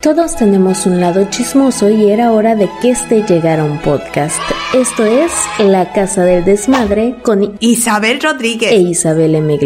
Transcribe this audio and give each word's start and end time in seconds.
Todos 0.00 0.34
tenemos 0.34 0.86
un 0.86 0.98
lado 0.98 1.26
chismoso 1.28 1.90
y 1.90 2.10
era 2.10 2.32
hora 2.32 2.56
de 2.56 2.70
que 2.80 2.92
este 2.92 3.22
llegara 3.22 3.64
un 3.64 3.78
podcast. 3.82 4.40
Esto 4.72 5.04
es 5.04 5.30
La 5.58 5.92
Casa 5.92 6.24
del 6.24 6.42
Desmadre 6.42 7.16
con 7.22 7.58
Isabel 7.60 8.18
Rodríguez 8.18 8.72
e 8.72 8.76
Isabel 8.76 9.34
M. 9.34 9.58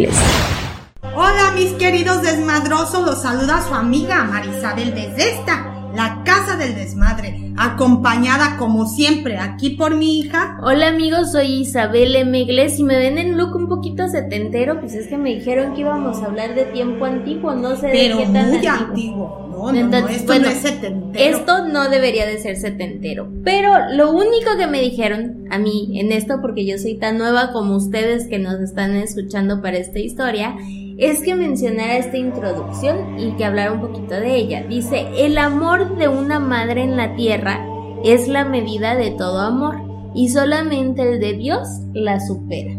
Hola 1.14 1.52
mis 1.54 1.74
queridos 1.74 2.22
desmadrosos, 2.22 3.06
los 3.06 3.22
saluda 3.22 3.62
su 3.62 3.74
amiga 3.74 4.24
Marisabel 4.24 4.92
desde 4.92 5.38
esta, 5.38 5.73
La 5.94 6.24
Casa 6.24 6.56
del 6.56 6.74
Desmadre, 6.74 7.52
acompañada 7.56 8.56
como 8.58 8.86
siempre 8.86 9.38
aquí 9.38 9.70
por 9.70 9.94
mi 9.94 10.18
hija. 10.18 10.58
Hola 10.60 10.88
amigos, 10.88 11.30
soy 11.30 11.60
Isabel 11.60 12.16
M. 12.16 12.40
y 12.40 12.82
me 12.82 12.96
ven 12.96 13.18
en 13.18 13.38
look 13.38 13.54
un 13.54 13.68
poquito 13.68 14.08
setentero, 14.08 14.80
pues 14.80 14.94
es 14.94 15.06
que 15.06 15.16
me 15.16 15.32
dijeron 15.36 15.72
que 15.72 15.82
íbamos 15.82 16.20
a 16.20 16.26
hablar 16.26 16.56
de 16.56 16.64
tiempo 16.64 17.04
antiguo, 17.04 17.54
no 17.54 17.76
sé 17.76 17.90
Pero 17.92 18.16
de 18.16 18.24
qué 18.24 18.32
tan 18.32 18.50
muy 18.50 18.66
antiguo. 18.66 19.44
No, 19.50 19.72
no, 19.72 20.08
esto 20.08 20.38
no 20.38 20.48
es 20.48 20.58
setentero. 20.58 21.36
Esto 21.38 21.68
no 21.68 21.88
debería 21.88 22.26
de 22.26 22.38
ser 22.38 22.56
setentero. 22.56 23.30
Pero 23.44 23.70
lo 23.92 24.10
único 24.10 24.56
que 24.58 24.66
me 24.66 24.80
dijeron 24.80 25.44
a 25.50 25.58
mí 25.58 26.00
en 26.00 26.10
esto, 26.10 26.40
porque 26.42 26.66
yo 26.66 26.76
soy 26.76 26.98
tan 26.98 27.18
nueva 27.18 27.52
como 27.52 27.76
ustedes 27.76 28.26
que 28.26 28.40
nos 28.40 28.60
están 28.60 28.96
escuchando 28.96 29.62
para 29.62 29.78
esta 29.78 30.00
historia, 30.00 30.56
es 30.98 31.22
que 31.22 31.34
mencionara 31.34 31.96
esta 31.96 32.16
introducción 32.16 33.18
y 33.18 33.32
que 33.32 33.44
hablara 33.44 33.72
un 33.72 33.80
poquito 33.80 34.14
de 34.14 34.36
ella. 34.36 34.64
Dice, 34.68 35.06
el 35.16 35.38
amor 35.38 35.96
de 35.96 36.08
una 36.08 36.38
madre 36.38 36.82
en 36.82 36.96
la 36.96 37.16
tierra 37.16 37.66
es 38.04 38.28
la 38.28 38.44
medida 38.44 38.94
de 38.94 39.10
todo 39.10 39.40
amor 39.40 39.76
y 40.14 40.28
solamente 40.28 41.02
el 41.02 41.20
de 41.20 41.34
Dios 41.34 41.68
la 41.92 42.20
supera. 42.20 42.74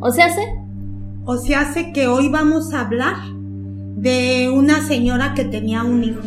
O 0.00 0.10
sea, 0.10 0.26
hace... 0.26 0.42
O 1.26 1.36
se 1.38 1.54
hace 1.54 1.92
que 1.92 2.06
hoy 2.06 2.28
vamos 2.28 2.74
a 2.74 2.80
hablar 2.80 3.16
de 3.96 4.50
una 4.54 4.82
señora 4.82 5.32
que 5.34 5.44
tenía 5.44 5.82
un 5.82 6.04
hijo. 6.04 6.20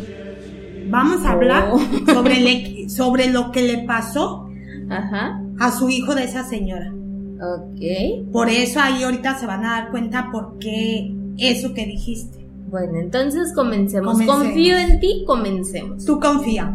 Vamos 0.88 1.24
a 1.24 1.32
hablar 1.32 1.70
oh. 1.72 1.78
sobre, 2.12 2.88
sobre 2.88 3.30
lo 3.30 3.52
que 3.52 3.62
le 3.62 3.78
pasó 3.84 4.48
a 4.90 5.72
su 5.72 5.88
hijo 5.88 6.14
de 6.14 6.24
esa 6.24 6.44
señora. 6.44 6.92
Ok. 7.40 8.32
Por 8.32 8.48
eso 8.48 8.80
ahí 8.80 9.02
ahorita 9.02 9.38
se 9.38 9.46
van 9.46 9.64
a 9.64 9.80
dar 9.80 9.90
cuenta 9.90 10.30
por 10.32 10.58
qué 10.58 11.14
eso 11.38 11.72
que 11.74 11.86
dijiste. 11.86 12.46
Bueno, 12.70 12.98
entonces 12.98 13.52
comencemos. 13.54 14.20
Confío 14.22 14.76
en 14.76 15.00
ti, 15.00 15.24
comencemos. 15.26 16.04
Tú 16.04 16.20
confía. 16.20 16.74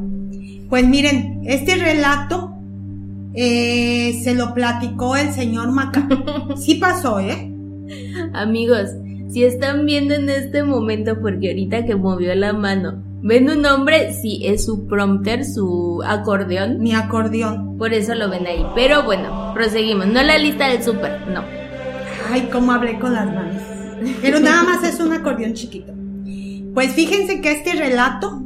Pues 0.69 0.87
miren, 0.87 1.41
este 1.45 1.75
relato 1.75 2.53
eh, 3.35 4.19
se 4.23 4.33
lo 4.33 4.53
platicó 4.53 5.15
el 5.15 5.31
señor 5.31 5.71
Maca. 5.71 6.07
sí 6.57 6.75
pasó, 6.75 7.19
¿eh? 7.19 7.51
Amigos, 8.33 8.89
si 9.29 9.43
están 9.43 9.85
viendo 9.85 10.15
en 10.15 10.29
este 10.29 10.63
momento, 10.63 11.19
porque 11.21 11.49
ahorita 11.49 11.85
que 11.85 11.95
movió 11.95 12.33
la 12.33 12.53
mano, 12.53 13.03
ven 13.21 13.49
un 13.49 13.65
hombre, 13.65 14.13
sí, 14.13 14.41
es 14.45 14.65
su 14.65 14.87
prompter, 14.87 15.45
su 15.45 16.01
acordeón. 16.05 16.79
Mi 16.79 16.93
acordeón. 16.93 17.77
Por 17.77 17.93
eso 17.93 18.15
lo 18.15 18.29
ven 18.29 18.47
ahí. 18.47 18.65
Pero 18.75 19.03
bueno, 19.03 19.51
proseguimos. 19.53 20.07
No 20.07 20.23
la 20.23 20.37
lista 20.37 20.69
del 20.69 20.83
súper, 20.83 21.27
no. 21.27 21.43
Ay, 22.31 22.49
cómo 22.51 22.71
hablé 22.71 22.97
con 22.99 23.13
las 23.13 23.25
manos. 23.25 23.72
Pero 24.21 24.39
nada 24.39 24.63
más 24.63 24.83
es 24.83 24.99
un 24.99 25.13
acordeón 25.13 25.53
chiquito. 25.53 25.93
Pues 26.73 26.93
fíjense 26.93 27.41
que 27.41 27.51
este 27.51 27.73
relato, 27.73 28.41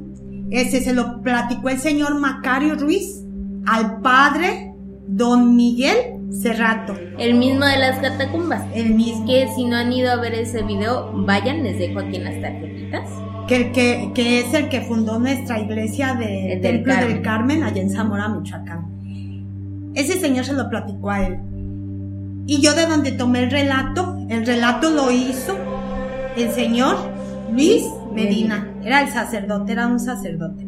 ese 0.51 0.81
se 0.81 0.93
lo 0.93 1.21
platicó 1.21 1.69
el 1.69 1.79
señor 1.79 2.19
Macario 2.19 2.75
Ruiz 2.75 3.23
al 3.65 4.01
padre 4.01 4.73
Don 5.07 5.55
Miguel 5.55 5.95
Cerrato. 6.31 6.93
El 7.17 7.35
mismo 7.35 7.65
de 7.65 7.77
las 7.77 7.99
catacumbas. 7.99 8.63
El 8.73 8.93
mismo. 8.93 9.25
Que 9.25 9.47
si 9.55 9.65
no 9.65 9.77
han 9.77 9.93
ido 9.93 10.11
a 10.11 10.17
ver 10.17 10.33
ese 10.33 10.61
video, 10.63 11.11
vayan, 11.25 11.63
les 11.63 11.79
dejo 11.79 11.99
aquí 11.99 12.17
en 12.17 12.23
las 12.25 12.41
tarjetitas. 12.41 13.09
Que, 13.47 13.71
que, 13.71 14.11
que 14.13 14.41
es 14.41 14.53
el 14.53 14.67
que 14.67 14.81
fundó 14.81 15.19
nuestra 15.19 15.59
iglesia 15.59 16.15
de 16.15 16.59
Templo 16.61 16.93
del 16.95 17.21
Carmen, 17.21 17.63
allá 17.63 17.81
en 17.81 17.89
Zamora, 17.89 18.27
Michoacán. 18.27 18.97
Ese 19.95 20.19
señor 20.19 20.43
se 20.43 20.53
lo 20.53 20.69
platicó 20.69 21.09
a 21.09 21.25
él. 21.25 21.39
Y 22.47 22.61
yo 22.61 22.73
de 22.73 22.85
donde 22.85 23.11
tomé 23.11 23.43
el 23.43 23.51
relato, 23.51 24.17
el 24.29 24.45
relato 24.45 24.89
lo 24.89 25.11
hizo 25.11 25.57
el 26.37 26.49
señor 26.51 26.95
Luis 27.51 27.83
Medina. 28.13 28.73
Era 28.83 29.01
el 29.01 29.09
sacerdote, 29.09 29.73
era 29.73 29.85
un 29.85 29.99
sacerdote. 29.99 30.65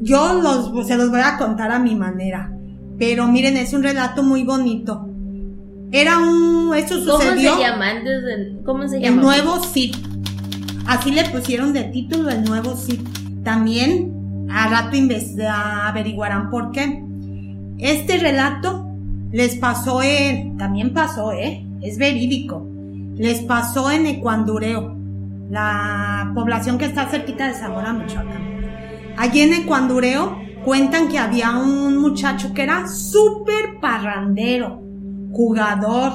Yo 0.00 0.40
los, 0.40 0.86
se 0.86 0.96
los 0.96 1.10
voy 1.10 1.20
a 1.20 1.36
contar 1.36 1.70
a 1.70 1.78
mi 1.78 1.94
manera. 1.94 2.50
Pero 2.98 3.26
miren, 3.26 3.58
es 3.58 3.74
un 3.74 3.82
relato 3.82 4.22
muy 4.22 4.42
bonito. 4.42 5.06
Era 5.92 6.18
un. 6.18 6.72
Esto 6.74 6.94
sucedió. 6.94 7.52
¿Cómo 7.52 7.58
se 7.58 7.68
llama? 7.68 7.86
¿Cómo 8.64 8.88
se 8.88 9.00
llama? 9.00 9.16
El 9.16 9.20
nuevo 9.20 9.62
Cid. 9.64 9.96
Así 10.86 11.10
le 11.10 11.24
pusieron 11.28 11.74
de 11.74 11.84
título 11.84 12.30
el 12.30 12.42
nuevo 12.44 12.74
Cid. 12.74 13.00
También 13.44 14.46
a 14.50 14.68
rato 14.68 14.96
averiguarán 15.52 16.48
por 16.48 16.70
qué. 16.70 17.04
Este 17.78 18.16
relato 18.16 18.85
les 19.36 19.54
pasó 19.56 20.02
en. 20.02 20.56
También 20.56 20.94
pasó, 20.94 21.30
¿eh? 21.30 21.62
Es 21.82 21.98
verídico. 21.98 22.66
Les 23.16 23.42
pasó 23.42 23.90
en 23.90 24.06
Ecuandureo, 24.06 24.96
la 25.50 26.32
población 26.34 26.78
que 26.78 26.86
está 26.86 27.06
cerquita 27.06 27.46
de 27.46 27.54
Zamora, 27.54 27.92
Michoacán. 27.92 29.14
Allí 29.18 29.42
en 29.42 29.52
Ecuandureo 29.52 30.38
cuentan 30.64 31.08
que 31.08 31.18
había 31.18 31.50
un 31.50 31.98
muchacho 31.98 32.54
que 32.54 32.62
era 32.62 32.88
súper 32.88 33.78
parrandero, 33.78 34.80
jugador, 35.32 36.12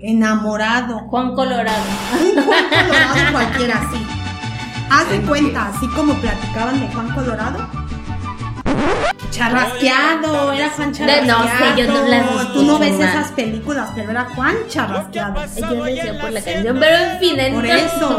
enamorado. 0.00 0.98
Juan 1.10 1.32
Colorado. 1.34 1.84
Un 2.12 2.42
Juan 2.42 2.64
Colorado 2.70 3.14
cualquiera 3.32 3.82
así. 3.82 4.02
Haz 4.90 5.10
de 5.10 5.20
cuenta, 5.22 5.68
así 5.68 5.86
como 5.88 6.14
platicaban 6.14 6.80
de 6.80 6.88
Juan 6.88 7.14
Colorado. 7.14 7.68
Charrasqueado, 9.34 10.52
era 10.52 10.70
Juan 10.70 10.92
Charrasqueado. 10.92 11.44
No 11.44 11.48
sé, 11.48 11.82
yo 11.82 11.92
no 11.92 12.08
las 12.08 12.52
Tú 12.52 12.62
no 12.62 12.78
ves 12.78 12.94
esas 12.94 13.32
películas, 13.32 13.90
pero 13.94 14.10
era 14.10 14.24
Juan 14.26 14.54
Charrasqueado. 14.68 15.40
Yo 15.56 15.84
decía 15.84 16.20
por 16.20 16.32
la 16.32 16.40
canción, 16.40 16.78
pero 16.78 16.96
en 16.96 17.18
fin, 17.18 17.54
Por 17.54 17.66
eso. 17.66 18.18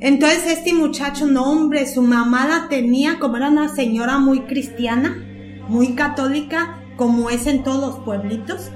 Entonces 0.00 0.46
este 0.46 0.74
muchacho, 0.74 1.26
no 1.26 1.44
hombre, 1.44 1.86
su 1.86 2.02
mamá 2.02 2.48
la 2.48 2.68
tenía 2.68 3.20
como 3.20 3.36
era 3.36 3.48
una 3.48 3.68
señora 3.68 4.18
muy 4.18 4.40
cristiana, 4.40 5.16
muy 5.68 5.94
católica, 5.94 6.80
como 6.96 7.30
es 7.30 7.46
en 7.46 7.62
todos 7.62 7.80
los 7.80 8.04
pueblitos. 8.04 8.72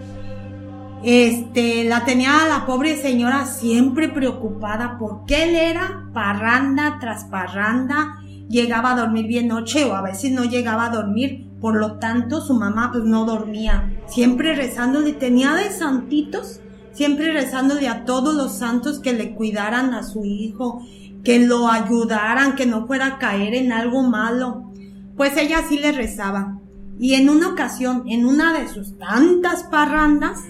Este, 1.03 1.85
la 1.85 2.05
tenía 2.05 2.47
la 2.49 2.65
pobre 2.65 2.97
señora 2.97 3.45
siempre 3.45 4.09
preocupada 4.09 4.99
porque 4.99 5.43
él 5.43 5.57
era 5.57 6.05
parranda 6.15 6.99
tras 7.01 7.25
parranda, 7.25 8.21
llegaba 8.49 8.93
a 8.93 8.97
dormir 8.97 9.27
bien 9.27 9.49
noche 9.49 9.85
o 9.85 9.95
a 9.95 10.03
veces 10.03 10.33
no 10.33 10.45
llegaba 10.45 10.87
a 10.87 10.91
dormir, 10.91 11.49
por 11.61 11.77
lo 11.77 11.99
tanto 11.99 12.41
su 12.41 12.55
mamá 12.55 12.91
pues 12.93 13.05
no 13.05 13.25
dormía, 13.25 13.93
siempre 14.07 14.55
rezándole, 14.55 15.13
tenía 15.13 15.55
de 15.55 15.71
santitos, 15.71 16.61
siempre 16.93 17.33
rezándole 17.33 17.89
a 17.89 18.05
todos 18.05 18.35
los 18.35 18.57
santos 18.59 19.01
que 19.01 19.13
le 19.13 19.35
cuidaran 19.35 19.95
a 19.95 20.03
su 20.03 20.25
hijo, 20.25 20.83
que 21.25 21.41
lo 21.41 21.69
ayudaran, 21.69 22.55
que 22.55 22.67
no 22.67 22.87
fuera 22.87 23.07
a 23.07 23.19
caer 23.19 23.55
en 23.55 23.73
algo 23.73 24.03
malo. 24.03 24.71
Pues 25.17 25.37
ella 25.37 25.65
sí 25.69 25.79
le 25.79 25.93
rezaba. 25.93 26.61
Y 26.99 27.15
en 27.15 27.29
una 27.29 27.49
ocasión, 27.49 28.05
en 28.07 28.25
una 28.25 28.59
de 28.59 28.69
sus 28.69 28.97
tantas 28.97 29.65
parrandas, 29.65 30.45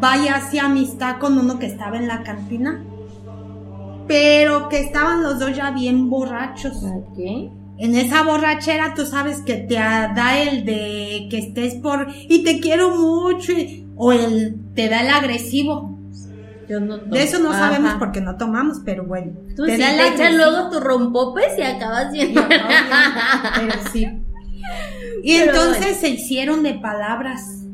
vaya 0.00 0.36
hacia 0.36 0.66
amistad 0.66 1.18
con 1.18 1.38
uno 1.38 1.58
que 1.58 1.66
estaba 1.66 1.96
en 1.96 2.08
la 2.08 2.22
cantina, 2.22 2.84
pero 4.08 4.68
que 4.68 4.80
estaban 4.80 5.22
los 5.22 5.38
dos 5.38 5.54
ya 5.54 5.70
bien 5.70 6.10
borrachos. 6.10 6.82
En 7.78 7.94
esa 7.94 8.24
borrachera 8.24 8.94
tú 8.94 9.06
sabes 9.06 9.42
que 9.42 9.54
te 9.54 9.74
da 9.74 10.42
el 10.42 10.64
de 10.64 11.28
que 11.30 11.38
estés 11.38 11.74
por 11.74 12.08
y 12.28 12.42
te 12.42 12.58
quiero 12.58 12.96
mucho 12.96 13.52
o 13.94 14.12
el 14.12 14.56
te 14.74 14.88
da 14.88 15.02
el 15.02 15.10
agresivo 15.10 15.98
de 16.68 17.22
eso 17.22 17.38
no 17.38 17.52
sabemos 17.52 17.94
porque 17.98 18.20
no 18.20 18.36
tomamos, 18.36 18.82
pero 18.84 19.04
bueno. 19.04 19.32
Tú 19.56 19.64
te 19.64 19.78
le 19.78 20.08
echas 20.08 20.34
luego 20.34 20.68
tu 20.70 20.80
rompopes 20.80 21.58
y 21.58 21.62
acabas 21.62 22.12
viendo. 22.12 22.42
pero 22.46 23.72
sí. 23.90 24.06
Y 25.22 25.32
entonces 25.36 25.96
se 25.96 26.10
hicieron 26.10 26.62
de 26.62 26.74
palabras. 26.74 27.64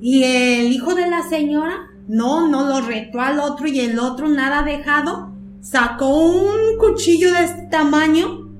Y 0.00 0.24
el 0.24 0.72
hijo 0.72 0.94
de 0.94 1.08
la 1.08 1.22
señora, 1.22 1.86
no, 2.06 2.46
no 2.48 2.68
lo 2.68 2.86
retó 2.86 3.20
al 3.20 3.40
otro 3.40 3.66
y 3.66 3.80
el 3.80 3.98
otro 3.98 4.28
nada 4.28 4.62
dejado, 4.62 5.33
sacó 5.64 6.08
un 6.08 6.78
cuchillo 6.78 7.32
de 7.32 7.44
este 7.44 7.62
tamaño 7.70 8.50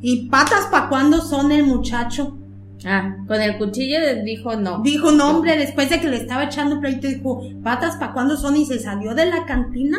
y 0.00 0.28
patas 0.28 0.66
para 0.70 0.88
cuando 0.88 1.20
son 1.20 1.50
el 1.50 1.64
muchacho. 1.64 2.38
Ah, 2.86 3.16
con 3.26 3.40
el 3.40 3.58
cuchillo 3.58 3.98
dijo 4.24 4.54
no. 4.56 4.80
Dijo 4.82 5.10
no, 5.10 5.30
hombre, 5.30 5.56
después 5.56 5.90
de 5.90 6.00
que 6.00 6.08
le 6.08 6.16
estaba 6.16 6.44
echando 6.44 6.80
pleito, 6.80 7.08
dijo, 7.08 7.42
patas 7.62 7.96
para 7.96 8.12
cuándo 8.12 8.36
son 8.36 8.56
y 8.56 8.66
se 8.66 8.78
salió 8.78 9.14
de 9.14 9.26
la 9.26 9.46
cantina, 9.46 9.98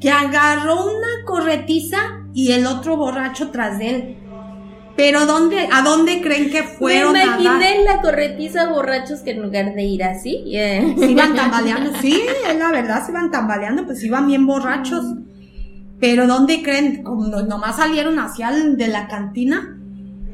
que 0.00 0.10
agarró 0.10 0.84
una 0.84 1.24
corretiza 1.24 1.98
y 2.34 2.52
el 2.52 2.66
otro 2.66 2.96
borracho 2.96 3.50
tras 3.50 3.78
de 3.78 3.90
él. 3.90 4.16
Pero 4.96 5.26
¿dónde, 5.26 5.68
¿a 5.72 5.82
dónde 5.82 6.20
creen 6.20 6.50
que 6.50 6.64
fueron? 6.64 7.12
Me 7.12 7.22
imaginé 7.22 7.84
la 7.84 8.02
corretiza 8.02 8.68
borrachos 8.68 9.20
que 9.20 9.30
en 9.30 9.42
lugar 9.42 9.74
de 9.74 9.84
ir 9.84 10.02
así. 10.02 10.42
Se 10.98 11.10
iban 11.10 11.36
tambaleando, 11.36 11.92
sí, 12.00 12.20
es 12.48 12.58
la 12.58 12.72
verdad, 12.72 13.06
se 13.06 13.12
iban 13.12 13.30
tambaleando, 13.30 13.86
pues 13.86 14.02
iban 14.02 14.26
bien 14.26 14.44
borrachos. 14.44 15.04
Pero 16.00 16.26
¿dónde 16.26 16.62
creen? 16.62 17.02
Como 17.02 17.26
no- 17.26 17.42
nomás 17.42 17.76
salieron 17.76 18.18
hacia 18.18 18.50
el 18.50 18.76
de 18.76 18.88
la 18.88 19.08
cantina, 19.08 19.76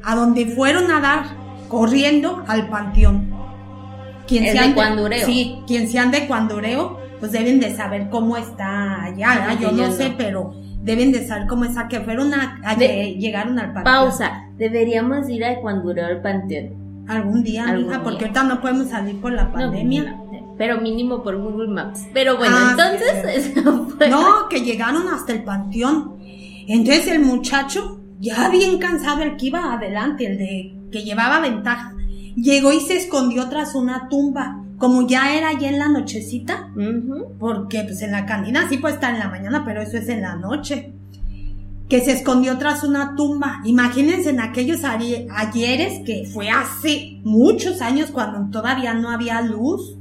a 0.02 0.14
donde 0.14 0.46
fueron 0.46 0.90
a 0.90 1.00
dar, 1.00 1.24
corriendo 1.68 2.44
al 2.46 2.68
panteón. 2.68 3.32
Quien 4.26 4.44
Es 4.44 4.52
sean 4.52 4.68
de 4.70 4.74
Cuandureo. 4.74 5.26
Sí, 5.26 5.58
quien 5.66 5.88
sean 5.88 6.10
de 6.10 6.26
Cuandureo, 6.26 6.98
pues 7.20 7.32
deben 7.32 7.60
de 7.60 7.74
saber 7.74 8.08
cómo 8.10 8.36
está 8.36 9.04
allá. 9.04 9.56
Yo 9.60 9.72
no 9.72 9.86
no. 9.86 9.92
sé, 9.92 10.14
pero 10.16 10.54
deben 10.82 11.12
de 11.12 11.26
saber 11.26 11.46
cómo 11.46 11.64
está, 11.64 11.88
que 11.88 12.00
fueron 12.00 12.34
a, 12.34 12.60
a 12.64 12.74
De- 12.74 12.86
lle- 12.86 13.18
llegaron 13.18 13.58
al 13.58 13.72
panteón. 13.72 13.84
Pausa. 13.84 14.42
Deberíamos 14.58 15.28
ir 15.30 15.44
a 15.44 15.60
Cuandureo 15.60 16.06
al 16.06 16.20
panteón. 16.22 17.04
Algún 17.08 17.42
día, 17.42 17.66
Algún 17.66 17.88
mija, 17.88 18.02
porque 18.02 18.18
día. 18.24 18.28
ahorita 18.28 18.42
no 18.44 18.60
podemos 18.60 18.88
salir 18.88 19.20
por 19.20 19.32
la 19.32 19.44
No, 19.44 19.52
pandemia. 19.52 20.04
no, 20.04 20.24
pero 20.58 20.80
mínimo 20.80 21.22
por 21.22 21.36
Google 21.36 21.68
Maps. 21.68 22.02
Pero 22.12 22.36
bueno, 22.36 22.54
Ah, 22.58 22.74
sí, 22.76 22.82
entonces 22.82 23.52
fue- 23.98 24.08
No, 24.08 24.48
que 24.48 24.60
llegaron 24.62 25.08
hasta 25.08 25.32
el 25.32 25.44
panteón. 25.44 26.14
Entonces 26.66 27.08
el 27.08 27.20
muchacho, 27.20 28.00
ya 28.20 28.48
bien 28.48 28.78
cansado, 28.78 29.22
el 29.22 29.36
que 29.36 29.46
iba 29.46 29.72
adelante, 29.74 30.26
el 30.26 30.38
de 30.38 30.74
que 30.90 31.02
llevaba 31.04 31.40
ventaja, 31.40 31.94
llegó 32.36 32.72
y 32.72 32.80
se 32.80 32.96
escondió 32.96 33.48
tras 33.48 33.74
una 33.74 34.08
tumba. 34.08 34.60
Como 34.78 35.06
ya 35.06 35.36
era 35.36 35.52
ya 35.58 35.68
en 35.68 35.78
la 35.78 35.88
nochecita, 35.88 36.68
porque 37.38 37.82
pues 37.84 38.02
en 38.02 38.10
la 38.10 38.26
cantina 38.26 38.68
sí 38.68 38.78
puede 38.78 38.94
estar 38.94 39.12
en 39.14 39.20
la 39.20 39.28
mañana, 39.28 39.62
pero 39.64 39.80
eso 39.80 39.96
es 39.96 40.08
en 40.08 40.22
la 40.22 40.34
noche. 40.36 40.92
Que 41.88 42.00
se 42.00 42.12
escondió 42.12 42.58
tras 42.58 42.82
una 42.82 43.14
tumba. 43.14 43.60
Imagínense 43.64 44.30
en 44.30 44.40
aquellos 44.40 44.80
ayeres 44.84 46.00
que 46.04 46.28
fue 46.32 46.48
hace 46.50 47.20
muchos 47.24 47.80
años 47.82 48.10
cuando 48.10 48.50
todavía 48.50 48.94
no 48.94 49.10
había 49.10 49.40
luz. 49.42 49.96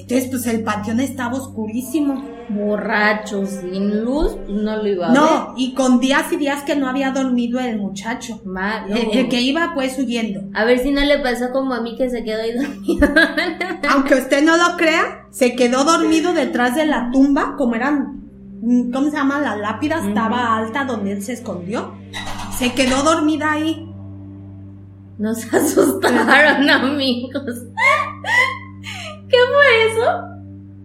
Entonces 0.00 0.28
pues 0.30 0.46
el 0.46 0.62
panteón 0.64 1.00
estaba 1.00 1.34
oscurísimo. 1.36 2.22
Borracho, 2.50 3.44
sin 3.44 4.04
luz, 4.04 4.32
pues 4.46 4.48
no 4.48 4.76
lo 4.78 4.86
iba 4.86 5.10
a 5.10 5.12
No, 5.12 5.52
y 5.56 5.74
con 5.74 6.00
días 6.00 6.32
y 6.32 6.36
días 6.36 6.62
que 6.62 6.76
no 6.76 6.88
había 6.88 7.10
dormido 7.10 7.60
el 7.60 7.76
muchacho. 7.78 8.38
ver. 8.38 8.46
Ma- 8.46 8.86
no. 8.88 8.96
El, 8.96 9.10
el 9.18 9.28
que 9.28 9.40
iba 9.42 9.72
pues 9.74 9.98
huyendo. 9.98 10.40
A 10.54 10.64
ver 10.64 10.78
si 10.78 10.90
no 10.90 11.02
le 11.02 11.18
pasó 11.18 11.50
como 11.52 11.74
a 11.74 11.82
mí 11.82 11.94
que 11.96 12.08
se 12.08 12.24
quedó 12.24 12.40
ahí 12.42 12.52
dormido. 12.56 13.06
Aunque 13.90 14.14
usted 14.14 14.42
no 14.42 14.56
lo 14.56 14.76
crea, 14.78 15.26
se 15.30 15.54
quedó 15.56 15.84
dormido 15.84 16.32
detrás 16.32 16.74
de 16.74 16.86
la 16.86 17.10
tumba, 17.12 17.54
como 17.58 17.74
eran, 17.74 18.22
mm, 18.62 18.92
¿cómo 18.92 19.10
se 19.10 19.16
llama? 19.16 19.40
La 19.40 19.54
lápida 19.56 20.06
estaba 20.08 20.56
alta 20.56 20.84
donde 20.84 21.12
él 21.12 21.22
se 21.22 21.34
escondió. 21.34 21.92
Se 22.56 22.72
quedó 22.72 23.02
dormida 23.02 23.52
ahí. 23.52 23.84
Nos 25.18 25.44
asustaron, 25.52 26.70
amigos. 26.70 27.42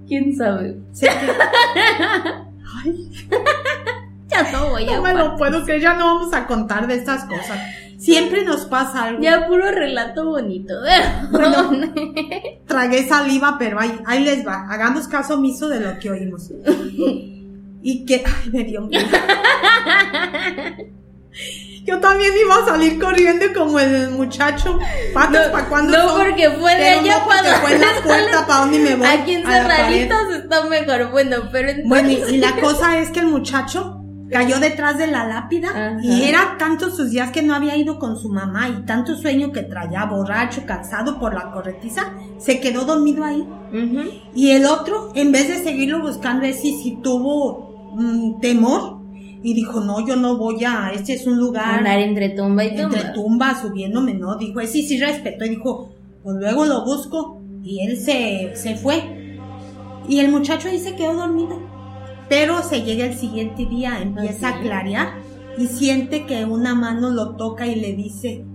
¿Quién 0.07 0.35
sabe? 0.35 0.77
Quedó- 0.99 1.09
Ay, 2.83 3.09
Ya 4.27 4.51
no 4.51 4.69
voy 4.69 4.89
a 4.89 4.95
no 4.95 5.01
me 5.03 5.13
lo 5.13 5.35
puedo 5.37 5.63
creer, 5.63 5.81
ya 5.81 5.93
no 5.93 6.05
vamos 6.15 6.33
a 6.33 6.47
contar 6.47 6.87
de 6.87 6.95
estas 6.95 7.25
cosas. 7.25 7.59
Siempre 7.99 8.43
nos 8.43 8.65
pasa 8.65 9.03
algo. 9.05 9.21
Ya 9.21 9.47
puro 9.47 9.71
relato 9.71 10.25
bonito. 10.25 10.73
Bueno. 11.31 11.71
Tragué 12.65 13.07
saliva, 13.07 13.55
pero 13.59 13.79
ahí, 13.79 13.97
ahí 14.05 14.23
les 14.23 14.45
va. 14.45 14.65
Hagamos 14.69 15.07
caso 15.07 15.35
omiso 15.35 15.69
de 15.69 15.79
lo 15.79 15.99
que 15.99 16.09
oímos. 16.09 16.51
Y 17.81 18.05
que, 18.05 18.23
ay, 18.25 18.49
me 18.51 18.63
dio 18.63 18.81
miedo. 18.81 19.05
Yo 21.85 21.99
también 21.99 22.31
iba 22.45 22.55
a 22.55 22.65
salir 22.65 22.99
corriendo 22.99 23.45
como 23.53 23.79
el 23.79 24.11
muchacho. 24.11 24.79
Patas, 25.13 25.49
¿para 25.49 25.67
cuándo 25.67 25.97
no, 25.97 26.09
son? 26.09 26.25
porque 26.25 26.49
fue 26.51 26.75
de 26.75 26.89
allá 26.89 27.19
no, 27.19 27.27
para 27.27 27.55
fue 27.55 27.73
en 27.73 27.81
la 27.81 27.87
puerta, 28.03 28.47
¿para 28.47 28.59
dónde 28.61 28.79
me 28.79 28.95
voy? 28.95 29.07
Aquí 29.07 29.33
encerraditos 29.33 30.33
está 30.33 30.63
mejor. 30.65 31.11
Bueno, 31.11 31.37
pero 31.51 31.69
entonces... 31.69 31.89
Bueno, 31.89 32.09
y, 32.09 32.35
y 32.35 32.37
la 32.37 32.55
cosa 32.61 32.99
es 32.99 33.09
que 33.09 33.19
el 33.19 33.27
muchacho 33.27 33.99
cayó 34.31 34.59
detrás 34.59 34.97
de 34.97 35.07
la 35.07 35.27
lápida 35.27 35.69
Ajá. 35.69 35.97
y 36.01 36.23
era 36.23 36.55
tantos 36.57 36.95
sus 36.95 37.11
días 37.11 37.31
que 37.31 37.43
no 37.43 37.53
había 37.53 37.77
ido 37.77 37.99
con 37.99 38.17
su 38.17 38.29
mamá 38.29 38.67
y 38.67 38.85
tanto 38.85 39.15
sueño 39.15 39.51
que 39.51 39.61
traía, 39.61 40.05
borracho, 40.05 40.65
cansado 40.65 41.19
por 41.19 41.33
la 41.33 41.51
corretiza, 41.51 42.13
se 42.39 42.59
quedó 42.59 42.83
dormido 42.85 43.23
ahí. 43.23 43.47
Y 44.35 44.51
el 44.51 44.65
otro, 44.65 45.11
en 45.15 45.31
vez 45.31 45.47
de 45.47 45.63
seguirlo 45.63 46.01
buscando, 46.01 46.45
ese 46.45 46.61
sí 46.61 46.99
tuvo 47.01 47.93
mm, 47.95 48.39
temor 48.39 49.02
y 49.43 49.53
dijo, 49.53 49.81
no, 49.81 50.07
yo 50.07 50.15
no 50.15 50.37
voy 50.37 50.63
a, 50.63 50.91
este 50.95 51.13
es 51.13 51.27
un 51.27 51.37
lugar 51.37 51.79
Andar 51.79 51.99
entre 51.99 52.29
tumba 52.29 52.63
y 52.63 52.69
tumba. 52.75 52.97
entre 52.97 53.13
tumbas, 53.13 53.61
subiéndome, 53.61 54.13
no, 54.13 54.37
dijo, 54.37 54.61
ese 54.61 54.81
sí 54.81 54.97
respetó 54.97 55.43
y 55.43 55.49
dijo, 55.49 55.93
pues 56.23 56.37
luego 56.37 56.65
lo 56.65 56.85
busco 56.85 57.41
y 57.61 57.81
él 57.81 57.97
se, 57.97 58.55
se 58.55 58.75
fue. 58.77 59.37
Y 60.07 60.19
el 60.19 60.31
muchacho 60.31 60.69
ahí 60.69 60.79
se 60.79 60.95
quedó 60.95 61.13
dormido. 61.13 61.59
Pero 62.29 62.63
se 62.63 62.83
llega 62.83 63.05
el 63.05 63.15
siguiente 63.15 63.65
día, 63.65 64.01
empieza 64.01 64.49
a 64.49 64.61
clarear 64.61 65.13
y 65.57 65.67
siente 65.67 66.25
que 66.25 66.45
una 66.45 66.73
mano 66.73 67.09
lo 67.09 67.35
toca 67.35 67.67
y 67.67 67.75
le 67.75 67.93
dice, 67.93 68.45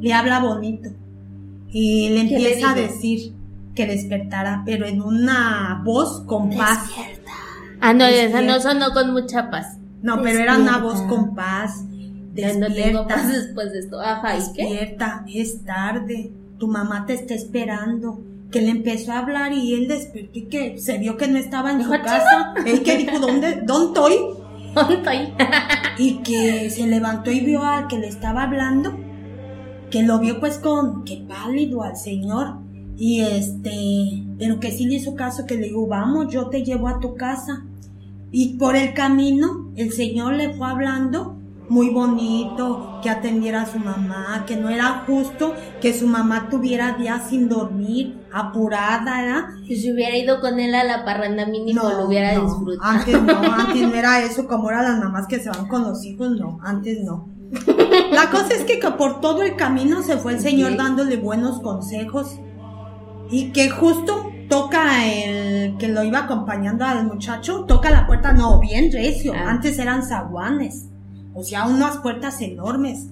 le 0.00 0.12
habla 0.12 0.40
bonito. 0.40 0.90
Y 1.68 2.10
le 2.10 2.28
¿Qué 2.28 2.38
le 2.38 2.50
empieza 2.50 2.72
a 2.72 2.74
decir 2.74 3.32
que 3.74 3.86
despertara, 3.86 4.62
pero 4.66 4.86
en 4.86 5.00
una 5.00 5.80
voz 5.84 6.22
con 6.26 6.50
paz. 6.50 6.88
Despierta. 6.88 7.32
Ah, 7.80 7.94
no, 7.94 8.04
esa 8.04 8.42
no 8.42 8.60
sonó 8.60 8.90
con 8.92 9.12
mucha 9.12 9.50
paz. 9.50 9.78
No, 10.02 10.20
pero 10.22 10.38
era 10.40 10.58
una 10.58 10.78
voz 10.78 11.00
con 11.02 11.34
paz. 11.34 11.84
Ya 12.34 12.54
no 12.54 12.66
tengo 12.72 13.06
paz 13.06 13.26
Despierta. 13.26 13.46
después 13.46 13.72
de 13.72 13.78
esto. 13.80 14.00
Ajá, 14.00 14.36
¿y 14.38 14.52
qué? 14.54 14.62
Despierta, 14.62 15.24
es 15.32 15.64
tarde, 15.64 16.32
tu 16.58 16.68
mamá 16.68 17.06
te 17.06 17.14
está 17.14 17.34
esperando. 17.34 18.20
Que 18.50 18.60
le 18.60 18.70
empezó 18.70 19.12
a 19.12 19.20
hablar 19.20 19.52
y 19.52 19.72
él 19.72 19.88
despertó 19.88 20.30
y 20.38 20.42
que 20.48 20.78
se 20.78 20.98
vio 20.98 21.16
que 21.16 21.26
no 21.26 21.38
estaba 21.38 21.72
en 21.72 21.82
su 21.82 21.90
casa. 21.90 22.52
Él 22.66 22.82
que 22.82 22.98
dijo, 22.98 23.18
¿dónde, 23.18 23.62
dónde 23.64 23.86
estoy? 23.86 24.14
Estoy. 24.96 25.32
Y 25.98 26.18
que 26.22 26.68
se 26.70 26.86
levantó 26.86 27.30
y 27.30 27.40
vio 27.40 27.62
al 27.62 27.86
que 27.88 27.98
le 27.98 28.08
estaba 28.08 28.42
hablando. 28.42 28.94
Que 29.90 30.02
lo 30.02 30.18
vio 30.18 30.40
pues 30.40 30.58
con, 30.58 31.04
que 31.04 31.24
pálido 31.28 31.82
al 31.82 31.96
señor. 31.96 32.58
Y 32.96 33.20
este, 33.20 34.22
pero 34.38 34.60
que 34.60 34.70
sí 34.70 34.86
le 34.86 34.96
hizo 34.96 35.14
caso, 35.14 35.46
que 35.46 35.56
le 35.56 35.68
dijo, 35.68 35.86
vamos, 35.86 36.32
yo 36.32 36.48
te 36.48 36.62
llevo 36.62 36.88
a 36.88 37.00
tu 37.00 37.14
casa. 37.14 37.64
Y 38.32 38.56
por 38.56 38.74
el 38.74 38.94
camino, 38.94 39.70
el 39.76 39.92
señor 39.92 40.32
le 40.34 40.54
fue 40.54 40.66
hablando 40.66 41.38
muy 41.68 41.90
bonito, 41.90 43.00
que 43.02 43.08
atendiera 43.08 43.62
a 43.62 43.66
su 43.66 43.78
mamá, 43.78 44.44
que 44.46 44.56
no 44.56 44.68
era 44.68 45.04
justo 45.06 45.54
que 45.80 45.94
su 45.94 46.06
mamá 46.06 46.48
tuviera 46.50 46.98
días 46.98 47.28
sin 47.30 47.48
dormir, 47.48 48.20
apurada, 48.32 49.22
¿verdad? 49.22 49.44
Si 49.66 49.76
se 49.76 49.92
hubiera 49.92 50.16
ido 50.16 50.40
con 50.40 50.60
él 50.60 50.74
a 50.74 50.84
la 50.84 51.04
parranda 51.04 51.46
mínimo, 51.46 51.82
lo 51.88 52.06
hubiera 52.06 52.34
no, 52.34 52.44
disfrutado. 52.44 52.90
Antes 52.90 53.22
no, 53.22 53.32
antes 53.58 53.82
no 53.82 53.94
era 53.94 54.22
eso, 54.22 54.46
como 54.46 54.70
eran 54.70 54.84
las 54.84 54.98
mamás 54.98 55.26
que 55.26 55.40
se 55.40 55.48
van 55.48 55.66
con 55.68 55.82
los 55.82 56.04
hijos, 56.04 56.30
no, 56.32 56.58
antes 56.62 57.00
no. 57.04 57.28
La 58.12 58.30
cosa 58.30 58.54
es 58.54 58.64
que, 58.64 58.78
que 58.78 58.90
por 58.92 59.20
todo 59.20 59.42
el 59.42 59.56
camino 59.56 60.02
se 60.02 60.16
fue 60.16 60.32
el 60.32 60.40
señor 60.40 60.76
dándole 60.76 61.16
buenos 61.16 61.60
consejos 61.60 62.38
y 63.30 63.52
que 63.52 63.70
justo 63.70 64.31
toca 64.48 65.06
el 65.06 65.76
que 65.78 65.88
lo 65.88 66.02
iba 66.04 66.20
acompañando 66.20 66.84
al 66.84 67.06
muchacho, 67.06 67.64
toca 67.64 67.90
la 67.90 68.06
puerta, 68.06 68.32
no, 68.32 68.58
bien 68.60 68.92
recio, 68.92 69.32
Ah. 69.34 69.50
antes 69.50 69.78
eran 69.78 70.02
zaguanes, 70.02 70.88
o 71.34 71.42
sea, 71.42 71.66
unas 71.66 71.98
puertas 71.98 72.40
enormes 72.40 73.08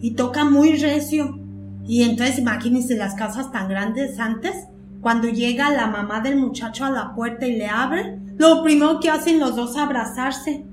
y 0.00 0.12
toca 0.12 0.44
muy 0.44 0.76
recio. 0.76 1.38
Y 1.84 2.02
entonces 2.02 2.38
imagínense 2.38 2.96
las 2.96 3.14
casas 3.14 3.50
tan 3.52 3.68
grandes 3.68 4.18
antes, 4.18 4.54
cuando 5.00 5.28
llega 5.28 5.70
la 5.70 5.88
mamá 5.88 6.20
del 6.20 6.36
muchacho 6.36 6.84
a 6.84 6.90
la 6.90 7.14
puerta 7.14 7.46
y 7.46 7.56
le 7.56 7.66
abre, 7.66 8.20
lo 8.38 8.62
primero 8.62 9.00
que 9.00 9.10
hacen 9.10 9.40
los 9.40 9.56
dos 9.56 9.72
es 9.72 9.76
abrazarse. 9.78 10.64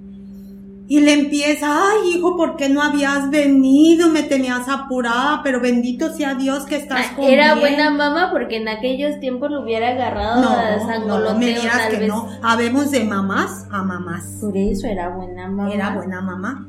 Y 0.91 1.01
le 1.01 1.13
empieza, 1.13 1.67
ay 1.91 2.15
hijo, 2.15 2.35
¿por 2.35 2.55
qué 2.57 2.67
no 2.67 2.81
habías 2.81 3.29
venido? 3.29 4.09
Me 4.09 4.23
tenías 4.23 4.67
apurada, 4.67 5.41
pero 5.43 5.61
bendito 5.61 6.11
sea 6.11 6.33
Dios 6.33 6.65
que 6.65 6.77
estás 6.77 7.05
Ah, 7.11 7.15
con 7.15 7.25
Era 7.25 7.53
bien". 7.53 7.59
buena 7.59 7.89
mamá 7.91 8.29
porque 8.31 8.57
en 8.57 8.67
aquellos 8.67 9.19
tiempos 9.19 9.51
lo 9.51 9.61
hubiera 9.61 9.89
agarrado 9.89 10.49
a 10.49 10.77
No, 10.77 10.85
sangoloteo, 10.87 11.33
no, 11.33 11.39
me 11.39 11.45
digas 11.45 11.77
tal 11.77 11.91
que 11.91 11.97
vez. 11.99 12.07
no. 12.07 12.27
Habemos 12.41 12.89
de 12.89 13.03
mamás 13.03 13.67
a 13.71 13.83
mamás. 13.83 14.37
Por 14.41 14.57
eso 14.57 14.87
era 14.87 15.09
buena 15.15 15.47
mamá. 15.47 15.71
Era 15.71 15.93
buena 15.93 16.21
mamá. 16.21 16.67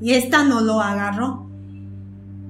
Y 0.00 0.12
esta 0.12 0.44
no 0.44 0.60
lo 0.60 0.80
agarró. 0.80 1.50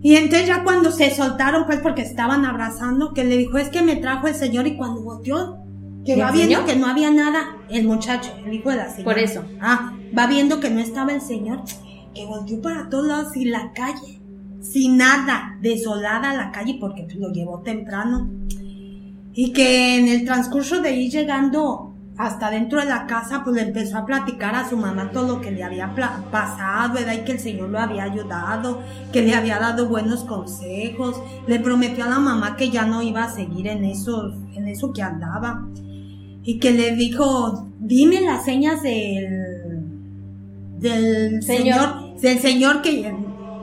Y 0.02 0.16
entonces 0.16 0.46
ya 0.46 0.64
cuando 0.64 0.92
se 0.92 1.10
soltaron, 1.14 1.64
pues 1.64 1.80
porque 1.80 2.02
estaban 2.02 2.44
abrazando, 2.44 3.14
que 3.14 3.24
le 3.24 3.38
dijo, 3.38 3.56
es 3.56 3.70
que 3.70 3.80
me 3.80 3.96
trajo 3.96 4.26
el 4.28 4.34
señor 4.34 4.66
y 4.66 4.76
cuando 4.76 5.00
volteó, 5.02 5.56
que 6.06 6.16
¿Le 6.16 6.22
va 6.22 6.30
viendo 6.30 6.64
que 6.64 6.76
no 6.76 6.86
había 6.86 7.10
nada, 7.10 7.56
el 7.68 7.86
muchacho, 7.86 8.32
el 8.46 8.54
hijo 8.54 8.70
de 8.70 8.76
la 8.76 8.88
señora. 8.88 9.04
Por 9.04 9.18
eso. 9.18 9.44
Ah, 9.60 9.92
va 10.16 10.26
viendo 10.28 10.60
que 10.60 10.70
no 10.70 10.78
estaba 10.78 11.12
el 11.12 11.20
señor, 11.20 11.62
que 12.14 12.24
volteó 12.24 12.62
para 12.62 12.88
todos 12.88 13.06
lados 13.06 13.36
y 13.36 13.46
la 13.46 13.72
calle, 13.72 14.20
sin 14.60 14.96
nada, 14.96 15.58
desolada 15.60 16.32
la 16.32 16.52
calle 16.52 16.78
porque 16.80 17.08
lo 17.16 17.32
llevó 17.32 17.60
temprano. 17.60 18.30
Y 19.32 19.52
que 19.52 19.98
en 19.98 20.08
el 20.08 20.24
transcurso 20.24 20.80
de 20.80 20.96
ir 20.96 21.10
llegando 21.10 21.92
hasta 22.16 22.50
dentro 22.50 22.78
de 22.80 22.86
la 22.86 23.06
casa, 23.06 23.42
pues 23.44 23.56
le 23.56 23.62
empezó 23.62 23.98
a 23.98 24.06
platicar 24.06 24.54
a 24.54 24.68
su 24.68 24.76
mamá 24.76 25.10
todo 25.10 25.36
lo 25.36 25.40
que 25.40 25.50
le 25.50 25.62
había 25.62 25.94
pasado, 26.30 26.94
¿verdad? 26.94 27.14
Y 27.14 27.24
que 27.24 27.32
el 27.32 27.40
Señor 27.40 27.68
lo 27.68 27.78
había 27.78 28.04
ayudado, 28.04 28.80
que 29.12 29.22
le 29.22 29.34
había 29.34 29.58
dado 29.58 29.88
buenos 29.88 30.24
consejos, 30.24 31.20
le 31.46 31.60
prometió 31.60 32.04
a 32.04 32.08
la 32.08 32.18
mamá 32.18 32.56
que 32.56 32.70
ya 32.70 32.86
no 32.86 33.02
iba 33.02 33.24
a 33.24 33.30
seguir 33.30 33.66
en 33.66 33.84
eso, 33.84 34.32
en 34.54 34.68
eso 34.68 34.92
que 34.92 35.02
andaba. 35.02 35.66
Y 36.48 36.58
que 36.60 36.70
le 36.70 36.94
dijo, 36.94 37.66
dime 37.80 38.20
las 38.22 38.44
señas 38.44 38.80
del, 38.82 39.82
del 40.78 41.42
señor, 41.42 42.14
del 42.20 42.38
señor 42.38 42.82
que, 42.82 43.12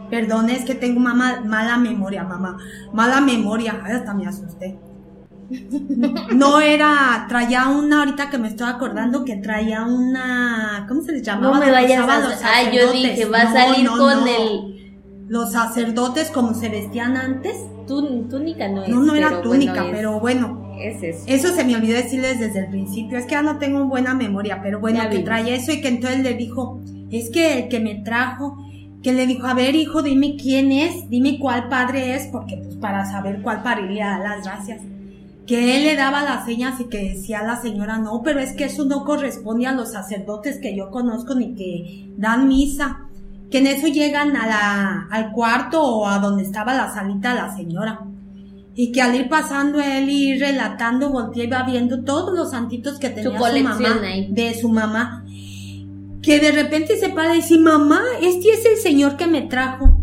perdón, 0.10 0.50
es 0.50 0.66
que 0.66 0.75
tengo 0.75 1.00
mala, 1.00 1.42
mala 1.46 1.78
memoria, 1.78 2.24
mamá, 2.25 2.58
mala 2.94 3.22
memoria, 3.22 3.82
hasta 3.86 4.13
me 4.13 4.28
asusté. 4.28 4.78
No 6.36 6.60
era, 6.62 7.25
traía 7.30 7.68
una, 7.70 8.00
ahorita 8.00 8.30
que 8.30 8.38
me 8.38 8.48
estoy 8.50 8.68
acordando, 8.70 9.24
que 9.24 9.36
traía 9.38 9.84
una, 9.86 10.86
¿cómo 10.90 11.02
se 11.04 11.12
les 11.13 11.22
llamaba? 11.24 11.60
No 11.60 11.66
me 11.66 11.72
vayas 11.72 12.08
a... 12.08 12.20
los 12.20 12.34
Ah, 12.44 12.70
yo 12.72 12.92
dije, 12.92 13.25
va 13.25 13.42
a 13.42 13.44
No, 13.46 13.54
salir 13.54 13.86
no, 13.86 13.92
con 13.98 14.20
no. 14.22 14.25
el... 14.28 14.74
Los 15.30 15.52
sacerdotes 15.54 16.30
como 16.32 16.54
se 16.54 16.70
vestían 16.70 17.16
antes. 17.18 17.56
Tú, 17.88 18.25
túnica 18.30 18.68
no 18.68 18.84
es. 18.84 18.90
No, 18.90 19.00
no 19.02 19.16
era 19.16 19.30
pero 19.30 19.42
túnica, 19.42 19.74
bueno, 19.74 19.86
es- 19.90 19.96
pero 19.96 20.20
bueno, 20.20 20.62
Es 20.80 21.03
eso. 21.03 21.24
Eso 21.27 21.56
se 21.56 21.63
me 21.63 21.75
olvidó 21.75 21.96
decirles 21.96 22.39
desde 22.39 22.60
el 22.60 22.68
principio. 22.68 23.18
Es 23.18 23.25
que 23.25 23.32
ya 23.32 23.42
no 23.42 23.58
tengo 23.58 23.86
buena 23.86 24.13
memoria, 24.13 24.60
pero 24.62 24.80
bueno, 24.80 24.98
Ya 25.00 25.10
que 25.10 25.18
vimos. 25.18 25.25
traía 25.25 25.56
eso 25.56 25.72
y 25.72 25.82
que 25.82 25.88
entonces 25.88 26.20
le 26.22 26.34
dijo, 26.36 26.80
es 27.12 27.30
que 27.30 27.60
el 27.60 27.70
que 27.70 27.80
me 27.80 27.96
trajo, 27.96 28.58
que 29.01 29.13
le 29.13 29.27
dijo, 29.27 29.46
a 29.48 29.53
ver 29.53 29.75
hijo, 29.75 30.01
dime 30.01 30.36
quién 30.36 30.72
es, 30.72 31.10
dime 31.10 31.38
cuál 31.39 31.68
padre 31.70 32.15
es, 32.15 32.27
porque 32.27 32.58
pues 32.58 32.75
para 32.77 33.06
saber 33.06 33.42
cuál 33.42 33.62
padre 33.63 33.89
le 33.92 34.00
da 34.00 34.18
las 34.20 34.44
gracias. 34.44 34.82
Que 35.46 35.75
él 35.75 35.84
le 35.84 35.96
daba 35.98 36.24
las 36.24 36.46
señas 36.46 36.80
y 36.80 36.86
que 36.86 37.10
decía 37.10 37.39
a 37.39 37.44
la 37.44 37.62
señora, 37.62 37.98
no, 37.98 38.22
pero 38.24 38.39
es 38.39 38.53
que 38.53 38.63
eso 38.63 38.86
no 38.86 39.03
corresponde 39.03 39.68
a 39.68 39.74
los 39.74 39.92
sacerdotes 39.92 40.58
que 40.60 40.75
yo 40.75 40.89
conozco 40.89 41.36
ni 41.36 41.53
que 41.53 42.10
dan 42.18 42.48
misa. 42.48 43.01
Que 43.51 43.58
en 43.60 43.68
eso 43.68 43.88
llegan 43.88 44.36
a 44.38 44.48
la, 44.48 45.08
al 45.12 45.32
cuarto 45.34 45.84
o 45.84 46.08
a 46.08 46.18
donde 46.20 46.44
estaba 46.44 46.74
la 46.74 46.92
salita 46.94 47.36
de 47.36 47.42
la 47.42 47.56
señora. 47.56 48.00
Y 48.75 48.92
que 48.92 49.01
al 49.01 49.15
ir 49.15 49.30
pasando 49.30 49.80
él 49.80 50.10
y 50.10 50.39
relatando, 50.39 51.12
volteé 51.12 51.44
y 51.46 51.48
va 51.48 51.63
viendo 51.63 52.03
todos 52.03 52.34
los 52.34 52.51
santitos 52.51 52.98
que 52.98 53.10
tenía 53.10 53.32
su, 53.32 53.38
colección 53.38 53.94
mamá, 53.94 54.08
ahí. 54.08 54.27
de 54.32 54.53
su 54.60 54.70
mamá. 54.70 55.25
Que 56.22 56.39
de 56.39 56.51
repente 56.51 56.98
se 56.98 57.10
para 57.10 57.34
y 57.34 57.42
dice, 57.42 57.60
mamá, 57.60 58.01
este 58.22 58.50
es 58.50 58.65
el 58.65 58.77
señor 58.77 59.18
que 59.18 59.27
me 59.27 59.44
trajo. 59.44 59.98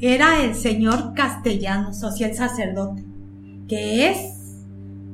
Era 0.00 0.42
el 0.42 0.54
señor 0.54 1.12
Castellanos, 1.14 2.02
o 2.02 2.10
sea, 2.10 2.28
el 2.28 2.34
sacerdote, 2.34 3.04
que 3.68 4.08
es 4.08 4.32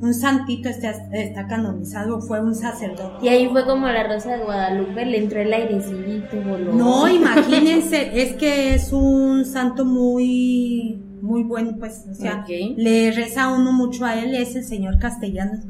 un 0.00 0.14
santito, 0.14 0.68
está, 0.68 0.90
está 1.12 1.46
canonizado, 1.46 2.20
fue 2.20 2.40
un 2.40 2.54
sacerdote. 2.54 3.26
Y 3.26 3.28
ahí 3.28 3.48
fue 3.48 3.64
como 3.66 3.86
la 3.88 4.06
Rosa 4.06 4.36
de 4.36 4.44
Guadalupe, 4.44 5.04
le 5.04 5.18
entró 5.18 5.40
el 5.40 5.52
airecito, 5.52 6.40
voló. 6.46 6.72
No, 6.72 7.08
imagínense, 7.08 8.22
es 8.22 8.34
que 8.34 8.74
es 8.74 8.92
un 8.92 9.44
santo 9.44 9.84
muy, 9.84 11.02
muy 11.22 11.42
bueno, 11.42 11.76
pues, 11.78 12.04
o 12.10 12.14
sea, 12.14 12.44
le 12.48 13.10
reza 13.12 13.48
uno 13.52 13.72
mucho 13.72 14.04
a 14.04 14.14
él, 14.20 14.34
es 14.34 14.54
el 14.56 14.64
señor 14.64 14.98
Castellanos. 14.98 15.60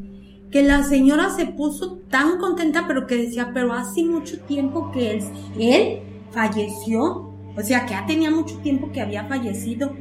Que 0.51 0.63
la 0.63 0.83
señora 0.83 1.29
se 1.31 1.45
puso 1.47 1.99
tan 2.11 2.39
contenta, 2.39 2.85
pero 2.89 3.07
que 3.07 3.17
decía, 3.17 3.51
pero 3.53 3.73
hace 3.75 4.03
mucho 4.05 4.39
tiempo 4.41 4.91
que 4.93 5.11
él, 5.13 5.25
él 5.59 5.99
falleció. 6.31 7.35
O 7.57 7.61
sea, 7.63 7.85
que 7.85 7.91
ya 7.93 8.07
tenía 8.07 8.31
mucho 8.31 8.57
tiempo 8.59 8.91
que 8.93 9.01
había 9.01 9.25
fallecido. 9.25 9.93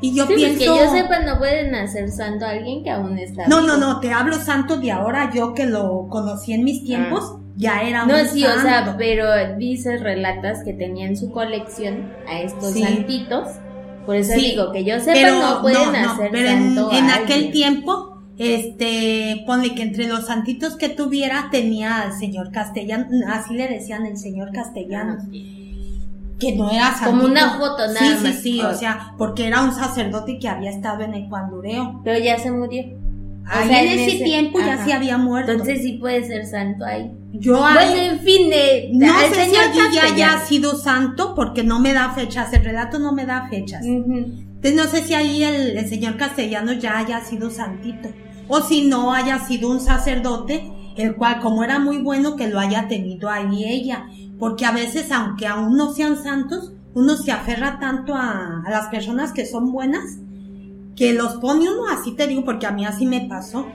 Y 0.00 0.14
yo 0.14 0.26
Sí, 0.26 0.34
pues 0.34 0.44
pienso. 0.44 0.58
que 0.58 0.66
yo 0.66 0.90
sepa, 0.90 1.20
no 1.20 1.38
pueden 1.38 1.74
hacer 1.74 2.10
santo 2.10 2.44
a 2.44 2.50
alguien 2.50 2.84
que 2.84 2.90
aún 2.90 3.18
está 3.18 3.48
No, 3.48 3.62
vivo. 3.62 3.68
no, 3.68 3.78
no, 3.78 4.00
te 4.00 4.12
hablo 4.12 4.34
santo 4.34 4.76
de 4.78 4.92
ahora, 4.92 5.32
yo 5.34 5.54
que 5.54 5.64
lo 5.66 6.06
conocí 6.10 6.52
en 6.52 6.64
mis 6.64 6.84
tiempos, 6.84 7.36
ya 7.56 7.80
era 7.80 8.04
un 8.04 8.10
Ah. 8.10 8.22
No, 8.22 8.28
sí, 8.28 8.44
o 8.44 8.60
sea, 8.60 8.94
pero 8.98 9.56
dices, 9.56 10.02
relatas 10.02 10.62
que 10.62 10.74
tenía 10.74 11.06
en 11.08 11.16
su 11.16 11.30
colección 11.32 12.12
a 12.28 12.40
estos 12.42 12.72
Sí. 12.74 12.82
santitos. 12.82 13.48
Por 14.06 14.16
eso 14.16 14.32
Sí, 14.34 14.50
digo 14.52 14.72
que 14.72 14.84
yo 14.84 14.98
sepa, 15.00 15.12
pero 15.12 15.38
no 15.40 15.60
pueden 15.62 15.92
no, 15.92 16.02
no, 16.02 16.10
hacer 16.12 16.30
pero 16.30 16.48
en, 16.48 16.74
santo 16.76 16.92
en 16.92 17.04
a 17.10 17.14
aquel 17.16 17.50
tiempo, 17.50 18.22
este, 18.38 19.42
ponle 19.46 19.74
que 19.74 19.82
entre 19.82 20.06
los 20.06 20.26
santitos 20.26 20.76
que 20.76 20.88
tuviera 20.88 21.48
tenía 21.50 22.02
al 22.02 22.12
señor 22.12 22.50
Castellano, 22.52 23.06
así 23.28 23.54
le 23.54 23.66
decían 23.68 24.06
el 24.06 24.16
señor 24.16 24.52
Castellano, 24.52 25.16
que 26.38 26.54
no 26.54 26.70
era 26.70 26.90
santito. 26.94 27.10
Como 27.10 27.24
una 27.24 27.58
foto, 27.58 27.86
nada 27.88 27.98
sí, 28.18 28.24
más. 28.24 28.34
Sí, 28.36 28.42
sí, 28.42 28.60
Ah. 28.62 28.68
o 28.68 28.74
sea, 28.74 29.14
porque 29.18 29.46
era 29.46 29.62
un 29.62 29.72
sacerdote 29.72 30.38
que 30.38 30.48
había 30.48 30.70
estado 30.70 31.02
en 31.02 31.14
el 31.14 31.28
Pandureo. 31.28 32.00
Pero 32.04 32.18
ya 32.22 32.38
se 32.38 32.50
murió. 32.50 32.84
Ahí 33.48 33.68
sea, 33.68 33.82
en 33.82 33.88
ese, 34.00 34.16
ese- 34.16 34.24
tiempo 34.24 34.58
ya 34.60 34.84
sí 34.84 34.92
había 34.92 35.16
muerto. 35.18 35.52
Entonces 35.52 35.80
sí 35.82 35.94
puede 35.94 36.24
ser 36.26 36.44
santo 36.46 36.84
ahí. 36.84 37.10
Yo 37.40 37.58
Bueno, 37.58 37.94
en 37.94 38.20
fin, 38.20 38.50
eh, 38.52 38.90
no 38.92 39.18
sé 39.32 39.46
si 39.46 39.56
allí 39.56 39.78
ya 39.92 40.04
haya 40.04 40.40
sido 40.40 40.76
santo, 40.76 41.34
porque 41.34 41.62
no 41.62 41.80
me 41.80 41.92
da 41.92 42.12
fechas, 42.12 42.52
el 42.52 42.64
relato 42.64 42.98
no 42.98 43.12
me 43.12 43.26
da 43.26 43.48
fechas. 43.48 43.84
Entonces 43.84 44.74
no 44.74 44.84
sé 44.84 45.04
si 45.04 45.14
ahí 45.14 45.42
el, 45.42 45.76
el 45.76 45.88
señor 45.88 46.16
castellano 46.16 46.72
ya 46.72 46.98
haya 46.98 47.20
sido 47.20 47.50
santito 47.50 48.08
o 48.48 48.60
si 48.60 48.86
no 48.86 49.12
haya 49.12 49.38
sido 49.40 49.70
un 49.70 49.80
sacerdote, 49.80 50.72
el 50.96 51.16
cual 51.16 51.40
como 51.40 51.64
era 51.64 51.78
muy 51.78 51.98
bueno 51.98 52.36
que 52.36 52.48
lo 52.48 52.58
haya 52.58 52.88
tenido 52.88 53.28
ahí 53.28 53.64
ella, 53.64 54.06
porque 54.38 54.64
a 54.64 54.72
veces 54.72 55.10
aunque 55.10 55.46
aún 55.46 55.76
no 55.76 55.92
sean 55.92 56.22
santos, 56.22 56.72
uno 56.94 57.16
se 57.16 57.32
aferra 57.32 57.78
tanto 57.78 58.14
a, 58.14 58.62
a 58.64 58.70
las 58.70 58.86
personas 58.88 59.32
que 59.32 59.46
son 59.46 59.72
buenas 59.72 60.18
que 60.96 61.12
los 61.12 61.34
pone 61.34 61.68
uno 61.70 61.86
así 61.88 62.12
te 62.12 62.26
digo 62.26 62.44
porque 62.44 62.66
a 62.66 62.72
mí 62.72 62.84
así 62.86 63.06
me 63.06 63.26
pasó. 63.28 63.66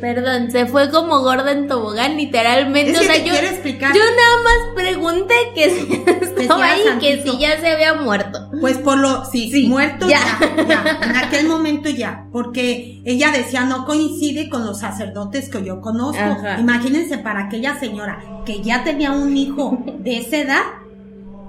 Perdón, 0.00 0.50
se 0.50 0.66
fue 0.66 0.90
como 0.90 1.20
gorda 1.20 1.52
en 1.52 1.68
tobogán, 1.68 2.16
literalmente. 2.16 2.92
Es 2.92 2.96
o 2.96 3.00
que 3.00 3.06
sea, 3.06 3.14
te 3.16 3.24
yo, 3.28 3.32
quiero 3.32 3.46
explicar. 3.48 3.94
yo 3.94 4.00
nada 4.00 4.42
más 4.42 4.74
pregunté 4.84 5.34
que 5.54 5.70
si 5.70 6.02
estaba 6.42 6.64
ahí, 6.64 6.82
que 7.00 7.22
si 7.22 7.38
ya 7.38 7.60
se 7.60 7.68
había 7.68 7.94
muerto. 7.94 8.50
Pues 8.60 8.78
por 8.78 8.98
lo, 8.98 9.24
sí, 9.26 9.50
Sí, 9.50 9.68
muerto 9.68 10.08
ya. 10.08 10.20
ya. 10.56 10.66
ya, 10.66 10.98
en 11.02 11.16
aquel 11.16 11.46
momento 11.48 11.88
ya, 11.90 12.26
porque 12.32 13.02
ella 13.04 13.30
decía 13.30 13.64
no 13.64 13.84
coincide 13.84 14.48
con 14.48 14.64
los 14.66 14.80
sacerdotes 14.80 15.48
que 15.50 15.62
yo 15.64 15.80
conozco. 15.80 16.22
Ajá. 16.22 16.58
Imagínense 16.58 17.18
para 17.18 17.44
aquella 17.44 17.78
señora 17.78 18.22
que 18.46 18.62
ya 18.62 18.82
tenía 18.84 19.12
un 19.12 19.36
hijo 19.36 19.78
de 19.98 20.18
esa 20.18 20.38
edad, 20.38 20.62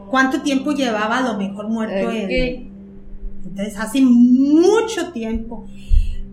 cuánto 0.10 0.42
tiempo 0.42 0.72
llevaba 0.74 1.20
a 1.20 1.22
lo 1.22 1.38
mejor 1.38 1.70
muerto 1.70 2.12
él. 2.12 2.68
Entonces 3.46 3.78
hace 3.80 4.02
mucho 4.02 5.12
tiempo. 5.12 5.68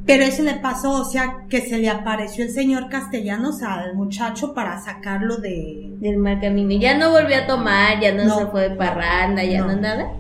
Pero 0.09 0.25
eso 0.25 0.43
le 0.43 0.55
pasó, 0.55 1.03
o 1.03 1.05
sea, 1.05 1.45
que 1.51 1.61
se 1.61 1.77
le 1.79 1.91
apareció 1.91 2.43
el 2.43 2.51
señor 2.51 2.89
Castellanos 2.89 3.63
al 3.63 3.95
muchacho 3.95 4.55
para 4.55 4.81
sacarlo 4.81 5.37
de, 5.37 5.93
Del 6.01 6.17
mal 6.17 6.41
camino. 6.41 6.73
Ya 6.81 6.97
no 6.97 7.11
volvió 7.11 7.37
a 7.37 7.47
tomar, 7.47 8.01
ya 8.01 8.15
no, 8.15 8.25
No. 8.25 8.39
se 8.39 8.47
fue 8.47 8.71
de 8.71 8.77
parranda, 8.77 9.45
ya 9.45 9.61
no. 9.61 9.75
No. 9.75 9.81
nada. 9.83 10.11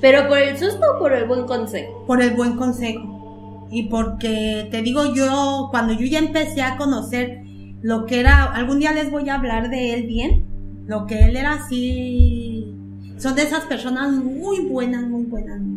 Pero 0.00 0.26
por 0.26 0.38
el 0.38 0.58
susto 0.58 0.80
o 0.96 0.98
por 0.98 1.12
el 1.12 1.26
buen 1.26 1.46
consejo. 1.46 2.04
por 2.08 2.20
el 2.20 2.34
buen 2.34 2.56
consejo. 2.56 3.68
Y 3.70 3.84
porque 3.84 4.66
te 4.72 4.82
digo 4.82 5.14
yo, 5.14 5.68
cuando 5.70 5.92
yo 5.92 6.06
ya 6.06 6.18
empecé 6.18 6.62
a 6.62 6.76
conocer 6.76 7.38
lo 7.82 8.04
que 8.04 8.18
era, 8.18 8.46
algún 8.46 8.80
día 8.80 8.90
les 8.92 9.12
voy 9.12 9.28
a 9.28 9.36
hablar 9.36 9.70
de 9.70 9.94
él 9.94 10.06
bien, 10.08 10.44
lo 10.88 11.06
que 11.06 11.20
él 11.20 11.36
era 11.36 11.52
así, 11.54 12.74
son 13.16 13.36
de 13.36 13.42
esas 13.44 13.64
personas 13.66 14.10
muy 14.10 14.66
buenas, 14.66 15.02
muy 15.04 15.22
buenas, 15.24 15.60
muy 15.60 15.66
buenas. 15.68 15.75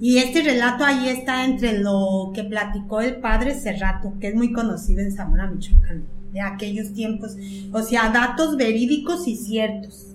Y 0.00 0.18
este 0.18 0.42
relato 0.42 0.84
ahí 0.84 1.08
está 1.08 1.44
entre 1.44 1.78
lo 1.80 2.30
que 2.32 2.44
platicó 2.44 3.00
el 3.00 3.16
padre 3.16 3.54
Cerrato, 3.54 4.14
que 4.20 4.28
es 4.28 4.34
muy 4.34 4.52
conocido 4.52 5.00
en 5.00 5.12
Zamora, 5.12 5.50
Michoacán, 5.50 6.04
de 6.32 6.40
aquellos 6.40 6.92
tiempos. 6.92 7.36
O 7.72 7.82
sea, 7.82 8.10
datos 8.10 8.56
verídicos 8.56 9.26
y 9.26 9.36
ciertos. 9.36 10.14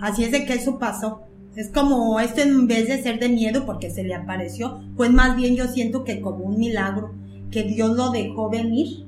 Así 0.00 0.24
es 0.24 0.30
de 0.30 0.44
que 0.44 0.54
eso 0.54 0.78
pasó. 0.78 1.22
Es 1.56 1.70
como 1.70 2.18
esto 2.20 2.42
en 2.42 2.66
vez 2.66 2.88
de 2.88 3.02
ser 3.02 3.18
de 3.18 3.28
miedo 3.28 3.64
porque 3.64 3.90
se 3.90 4.04
le 4.04 4.14
apareció, 4.14 4.80
pues 4.96 5.12
más 5.12 5.36
bien 5.36 5.54
yo 5.56 5.68
siento 5.68 6.04
que 6.04 6.20
como 6.20 6.44
un 6.44 6.58
milagro, 6.58 7.14
que 7.50 7.62
Dios 7.62 7.96
lo 7.96 8.10
dejó 8.10 8.50
venir. 8.50 9.04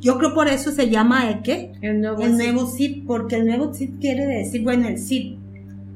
Yo 0.00 0.18
creo 0.18 0.34
por 0.34 0.48
eso 0.48 0.70
se 0.70 0.88
llama 0.88 1.28
el 1.28 1.42
qué? 1.42 1.72
El 1.80 2.00
nuevo 2.00 2.22
El 2.22 2.36
nuevo 2.36 2.66
Cid, 2.66 3.04
porque 3.06 3.36
el 3.36 3.46
nuevo 3.46 3.74
Cid 3.74 4.00
quiere 4.00 4.26
decir, 4.26 4.62
bueno, 4.62 4.88
el 4.88 4.98
Cid 4.98 5.36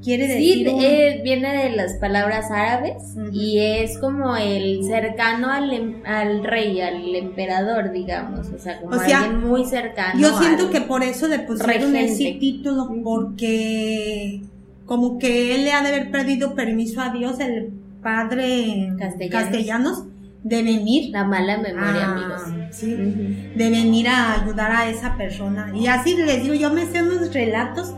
quiere 0.06 0.28
Sí, 0.28 0.62
decir 0.62 0.68
un- 0.68 0.80
eh, 0.84 1.20
viene 1.24 1.64
de 1.64 1.70
las 1.76 1.94
palabras 1.94 2.48
árabes 2.52 2.94
Ujú. 3.16 3.28
y 3.32 3.58
es 3.58 3.98
como 3.98 4.36
el 4.36 4.84
cercano 4.84 5.50
al, 5.50 5.72
em- 5.72 6.02
al 6.06 6.44
rey, 6.44 6.80
al 6.80 7.12
emperador, 7.14 7.90
digamos. 7.90 8.46
O 8.54 8.58
sea, 8.58 8.80
como 8.80 8.94
O 8.94 9.00
sea, 9.00 9.22
alguien 9.24 9.40
muy 9.48 9.64
cercano. 9.64 10.20
Yo 10.20 10.38
siento 10.38 10.70
que 10.70 10.80
por 10.82 11.02
eso 11.02 11.26
le 11.26 11.40
pusieron 11.40 11.92
regente. 11.92 12.04
ese 12.28 12.38
título, 12.38 12.88
porque 13.02 14.42
como 14.84 15.18
que 15.18 15.54
él 15.56 15.64
le 15.64 15.72
ha 15.72 15.82
de 15.82 15.88
haber 15.88 16.10
pedido 16.12 16.54
permiso 16.54 17.00
a 17.00 17.10
Dios, 17.10 17.40
el 17.40 17.70
padre 18.00 18.92
Castellanos. 18.98 19.42
Castellanos, 19.42 20.04
de 20.44 20.62
venir. 20.62 21.10
La 21.10 21.24
mala 21.24 21.58
memoria, 21.58 22.06
a- 22.06 22.12
amigos. 22.12 22.42
sí, 22.70 22.94
Ujú. 22.94 23.58
de 23.58 23.70
venir 23.70 24.06
a 24.08 24.40
ayudar 24.40 24.70
a 24.70 24.88
esa 24.88 25.16
persona. 25.16 25.72
Y 25.74 25.88
así 25.88 26.16
les 26.16 26.42
digo, 26.44 26.54
yo 26.54 26.72
me 26.72 26.86
sé 26.86 27.02
unos 27.02 27.34
relatos 27.34 27.92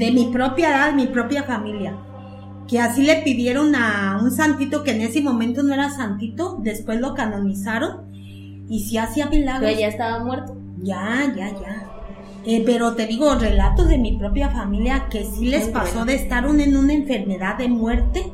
de 0.00 0.10
mi 0.12 0.26
propia 0.32 0.70
edad, 0.70 0.92
mi 0.94 1.06
propia 1.06 1.44
familia. 1.44 1.94
Que 2.66 2.80
así 2.80 3.02
le 3.02 3.16
pidieron 3.22 3.74
a 3.74 4.18
un 4.22 4.30
santito 4.30 4.82
que 4.84 4.92
en 4.92 5.00
ese 5.02 5.20
momento 5.22 5.62
no 5.62 5.74
era 5.74 5.90
santito, 5.90 6.58
después 6.62 7.00
lo 7.00 7.14
canonizaron 7.14 8.10
y 8.68 8.80
sí 8.80 8.96
hacía 8.98 9.26
milagros. 9.28 9.68
Pero 9.68 9.80
ya 9.80 9.88
estaba 9.88 10.24
muerto. 10.24 10.56
Ya, 10.82 11.32
ya, 11.36 11.48
ya. 11.50 11.86
Eh, 12.46 12.62
pero 12.64 12.94
te 12.94 13.06
digo, 13.06 13.34
relatos 13.34 13.88
de 13.88 13.98
mi 13.98 14.16
propia 14.16 14.48
familia 14.50 15.08
que 15.10 15.24
sí 15.24 15.46
les 15.46 15.64
Muy 15.64 15.72
pasó 15.72 15.90
bueno. 15.98 16.06
de 16.06 16.14
estar 16.14 16.46
un- 16.48 16.60
en 16.60 16.76
una 16.76 16.92
enfermedad 16.94 17.58
de 17.58 17.68
muerte 17.68 18.32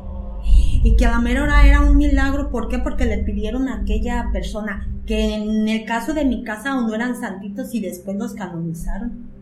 y 0.85 0.95
que 0.97 1.07
a 1.07 1.11
la 1.11 1.19
mera 1.21 1.43
hora 1.43 1.67
era 1.67 1.81
un 1.81 1.97
milagro. 1.97 2.51
¿Por 2.51 2.69
qué? 2.69 2.79
Porque 2.79 3.07
le 3.07 3.19
pidieron 3.19 3.69
a 3.69 3.81
aquella 3.81 4.29
persona 4.33 4.87
que 5.07 5.35
en 5.35 5.67
el 5.69 5.85
caso 5.85 6.15
de 6.15 6.25
mi 6.25 6.45
casa 6.45 6.73
aún 6.73 6.87
no 6.87 6.95
eran 6.95 7.19
santitos 7.19 7.75
y 7.75 7.81
después 7.81 8.17
los 8.17 8.35
canonizaron. 8.35 9.35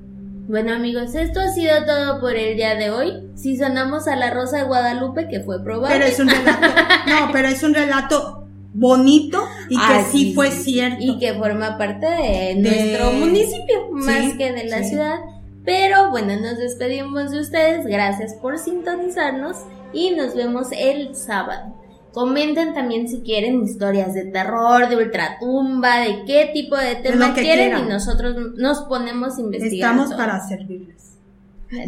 Bueno 0.47 0.75
amigos, 0.75 1.15
esto 1.15 1.41
ha 1.41 1.49
sido 1.49 1.87
todo 1.87 2.21
por 2.21 2.37
el 2.37 2.57
día 2.57 2.75
de 2.75 2.91
hoy. 2.91 3.31
Si 3.35 3.57
sonamos 3.57 4.07
a 4.07 4.15
la 4.15 4.31
Rosa 4.31 4.59
de 4.59 4.65
Guadalupe, 4.65 5.27
que 5.29 5.41
fue 5.41 5.63
probable. 5.65 5.97
Pero 5.97 6.07
es 6.07 6.21
un 6.21 6.29
relato, 6.29 6.67
no, 7.07 7.29
pero 7.33 7.49
es 7.49 7.63
un 7.63 7.73
relato 7.73 8.47
bonito 8.75 9.43
y 9.71 9.79
que 9.79 10.03
sí, 10.11 10.19
sí, 10.19 10.35
fue 10.35 10.51
cierto. 10.51 10.99
Y 11.01 11.19
que 11.19 11.33
forma 11.33 11.79
parte 11.79 12.07
de 12.07 12.57
nuestro 12.57 13.13
municipio, 13.13 13.89
más 13.93 14.33
sí, 14.33 14.37
que 14.37 14.53
de 14.53 14.65
la 14.65 14.83
sí. 14.83 14.91
ciudad. 14.91 15.21
Pero 15.65 16.11
bueno, 16.11 16.37
nos 16.37 16.59
despedimos 16.59 17.31
de 17.31 17.41
ustedes. 17.41 17.87
Gracias 17.87 18.35
por 18.35 18.59
sintonizarnos 18.59 19.57
y 19.95 20.11
nos 20.11 20.35
vemos 20.35 20.69
el 20.77 21.17
sábado. 21.17 21.75
Comenten 22.15 22.75
también 22.75 23.09
si 23.09 23.23
quieren 23.23 23.65
historias 23.65 24.15
de 24.15 24.27
terror, 24.27 24.89
de 24.89 24.97
ultratumba, 24.97 25.99
de 25.99 26.25
qué 26.25 26.51
tipo 26.55 26.77
de 26.77 26.95
tema 26.95 27.35
quieren 27.35 27.71
quieran. 27.71 27.87
y 27.87 27.89
nosotros 27.89 28.37
nos 28.57 28.83
ponemos 28.83 29.37
a 29.37 29.41
investigar. 29.41 29.91
Estamos 29.91 30.15
para 30.15 30.41
servirles. 30.47 31.15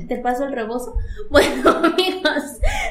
¿Te 0.09 0.17
paso 0.17 0.45
el 0.45 0.53
rebozo? 0.53 0.95
Bueno, 1.31 1.71
amigos, 1.71 2.43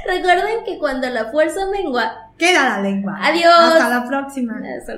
recuerden 0.07 0.63
que 0.65 0.77
cuando 0.77 1.09
la 1.09 1.25
fuerza 1.25 1.59
mengua. 1.71 2.31
Queda 2.37 2.77
la 2.77 2.81
lengua. 2.81 3.17
Adiós. 3.21 3.53
Hasta 3.53 3.89
la 3.89 4.07
próxima. 4.07 4.61
Hasta. 4.77 4.93